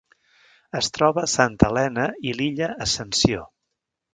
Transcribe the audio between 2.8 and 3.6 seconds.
Ascensió.